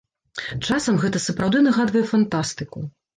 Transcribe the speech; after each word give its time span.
Часам 0.69 0.95
гэта 1.03 1.21
сапраўды 1.25 1.61
нагадвае 1.67 2.03
фантастыку. 2.13 2.83